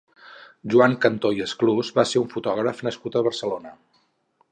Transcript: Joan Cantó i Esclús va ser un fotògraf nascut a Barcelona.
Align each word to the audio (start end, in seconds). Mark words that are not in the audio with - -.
Joan 0.73 0.95
Cantó 1.03 1.31
i 1.39 1.43
Esclús 1.45 1.91
va 1.99 2.05
ser 2.13 2.21
un 2.23 2.31
fotògraf 2.31 2.81
nascut 2.87 3.19
a 3.21 3.25
Barcelona. 3.29 3.75